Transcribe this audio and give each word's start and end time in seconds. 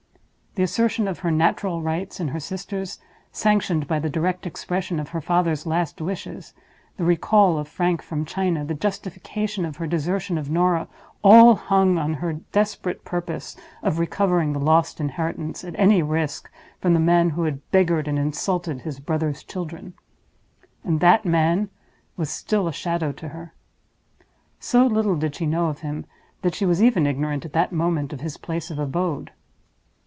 The 0.55 0.63
assertion 0.63 1.07
of 1.07 1.19
her 1.19 1.31
natural 1.31 1.81
rights 1.81 2.19
and 2.19 2.31
her 2.31 2.39
sister's, 2.41 2.99
sanctioned 3.31 3.87
by 3.87 3.99
the 3.99 4.09
direct 4.09 4.45
expression 4.45 4.99
of 4.99 5.07
her 5.15 5.21
father's 5.21 5.65
last 5.65 6.01
wishes; 6.01 6.53
the 6.97 7.05
recall 7.05 7.57
of 7.57 7.69
Frank 7.69 8.01
from 8.01 8.25
China; 8.25 8.65
the 8.65 8.73
justification 8.73 9.63
of 9.63 9.77
her 9.77 9.87
desertion 9.87 10.37
of 10.37 10.49
Norah—all 10.49 11.55
hung 11.55 11.97
on 11.97 12.15
her 12.15 12.33
desperate 12.51 13.05
purpose 13.05 13.55
of 13.81 13.97
recovering 13.97 14.51
the 14.51 14.59
lost 14.59 14.99
inheritance, 14.99 15.63
at 15.63 15.73
any 15.79 16.03
risk, 16.03 16.51
from 16.81 16.93
the 16.93 16.99
man 16.99 17.29
who 17.29 17.43
had 17.43 17.61
beggared 17.71 18.09
and 18.09 18.19
insulted 18.19 18.81
his 18.81 18.99
brother's 18.99 19.43
children. 19.45 19.93
And 20.83 20.99
that 20.99 21.23
man 21.23 21.69
was 22.17 22.29
still 22.29 22.67
a 22.67 22.73
shadow 22.73 23.13
to 23.13 23.29
her! 23.29 23.53
So 24.59 24.85
little 24.85 25.15
did 25.15 25.33
she 25.35 25.45
know 25.45 25.67
of 25.67 25.79
him 25.79 26.05
that 26.41 26.55
she 26.55 26.65
was 26.65 26.83
even 26.83 27.07
ignorant 27.07 27.45
at 27.45 27.53
that 27.53 27.71
moment 27.71 28.11
of 28.11 28.19
his 28.19 28.35
place 28.35 28.69
of 28.69 28.77
abode. 28.79 29.31